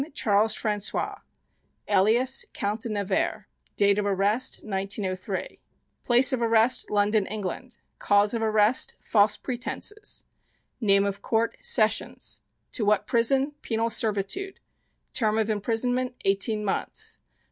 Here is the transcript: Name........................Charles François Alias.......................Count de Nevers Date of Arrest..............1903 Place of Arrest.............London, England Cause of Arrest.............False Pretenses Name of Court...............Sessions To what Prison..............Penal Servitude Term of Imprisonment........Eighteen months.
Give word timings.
Name........................Charles 0.03 0.55
François 0.55 1.21
Alias.......................Count 1.87 2.81
de 2.81 2.89
Nevers 2.89 3.43
Date 3.75 3.99
of 3.99 4.05
Arrest..............1903 4.07 5.59
Place 6.03 6.33
of 6.33 6.41
Arrest.............London, 6.41 7.27
England 7.27 7.77
Cause 7.99 8.33
of 8.33 8.41
Arrest.............False 8.41 9.37
Pretenses 9.37 10.25
Name 10.79 11.05
of 11.05 11.21
Court...............Sessions 11.21 12.41
To 12.71 12.83
what 12.83 13.05
Prison..............Penal 13.05 13.91
Servitude 13.91 14.59
Term 15.13 15.37
of 15.37 15.51
Imprisonment........Eighteen 15.51 16.65
months. 16.65 17.19